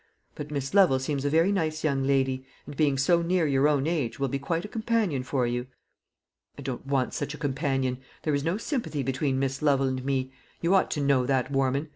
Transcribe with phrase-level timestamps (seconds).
[0.33, 3.85] But Miss Lovel seems a very nice young lady, and being so near your own
[3.85, 5.67] age will be quite a companion for you."
[6.57, 7.99] "I don't want such a companion.
[8.23, 11.89] There is no sympathy between Miss Lovel and me; you ought to know that, Warman.